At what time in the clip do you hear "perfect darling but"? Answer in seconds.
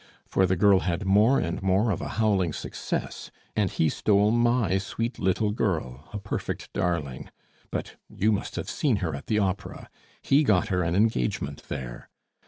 6.17-7.97